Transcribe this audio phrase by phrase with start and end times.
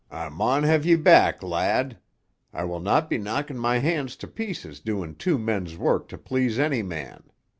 [0.09, 1.99] "I maun have ye back, lad;
[2.51, 6.57] I will not be knocking my hands to pieces doing two men's work to please
[6.57, 7.25] any man.